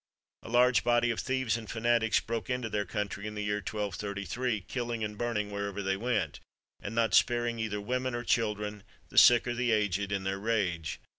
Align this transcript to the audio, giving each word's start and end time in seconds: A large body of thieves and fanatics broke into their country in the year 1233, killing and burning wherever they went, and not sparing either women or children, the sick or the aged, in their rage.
A 0.41 0.49
large 0.49 0.83
body 0.83 1.11
of 1.11 1.19
thieves 1.19 1.57
and 1.57 1.69
fanatics 1.69 2.19
broke 2.19 2.49
into 2.49 2.69
their 2.69 2.85
country 2.87 3.27
in 3.27 3.35
the 3.35 3.43
year 3.43 3.57
1233, 3.57 4.61
killing 4.61 5.03
and 5.03 5.15
burning 5.15 5.51
wherever 5.51 5.83
they 5.83 5.95
went, 5.95 6.39
and 6.81 6.95
not 6.95 7.13
sparing 7.13 7.59
either 7.59 7.79
women 7.79 8.15
or 8.15 8.23
children, 8.23 8.81
the 9.09 9.19
sick 9.19 9.45
or 9.47 9.53
the 9.53 9.71
aged, 9.71 10.11
in 10.11 10.23
their 10.23 10.39
rage. 10.39 10.99